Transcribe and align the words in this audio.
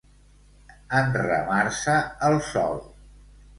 Enramar-se 1.01 1.99
el 2.31 2.43
sol. 2.51 2.83